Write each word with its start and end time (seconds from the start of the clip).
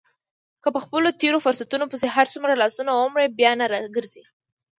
که 0.63 0.69
په 0.75 0.79
خپلو 0.85 1.07
تېرو 1.21 1.43
فرصتونو 1.45 1.85
پسې 1.91 2.07
هرڅومره 2.15 2.53
لاسونه 2.61 2.91
ومروړې 2.93 3.35
بیا 3.39 3.51
نه 3.59 3.65
را 3.71 3.79
ګرځي. 3.95 4.23